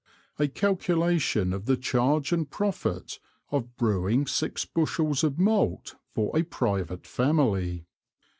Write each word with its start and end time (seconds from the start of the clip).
A 0.39 0.47
Calculation 0.47 1.53
of 1.53 1.67
the 1.67 1.77
Charge 1.77 2.31
and 2.31 2.49
Profit 2.49 3.19
of 3.51 3.77
Brewing 3.77 4.25
six 4.25 4.65
Bushels 4.65 5.23
of 5.23 5.37
Malt 5.37 5.93
for 6.15 6.35
a 6.35 6.41
private 6.41 7.05
Family. 7.05 7.85